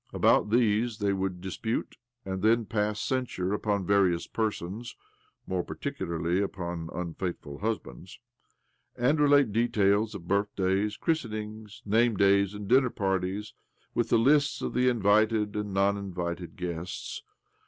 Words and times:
About 0.13 0.49
these 0.49 0.97
they 0.97 1.13
would 1.13 1.41
dispute, 1.41 1.95
and 2.25 2.41
then 2.41 2.65
pass 2.65 2.99
censure 2.99 3.53
upon 3.53 3.85
various 3.85 4.25
persons 4.25 4.95
(more 5.45 5.63
particularly 5.63 6.41
upon 6.41 6.89
unfaithful 6.91 7.59
hus 7.59 7.77
bands), 7.77 8.19
and 8.95 9.19
relate 9.19 9.51
details 9.51 10.15
of 10.15 10.27
birthdays, 10.27 10.97
christenings, 10.97 11.83
namedays, 11.85 12.55
and 12.55 12.67
dinner 12.67 12.89
parties. 12.89 13.53
OBLOMOV 13.93 13.93
139 13.93 13.93
with 13.93 14.09
the 14.09 14.17
lists 14.31 14.63
of 14.63 14.73
the 14.73 14.89
invited 14.89 15.55
and 15.55 15.71
non 15.71 15.97
invited 15.99 16.55
guests. 16.55 17.21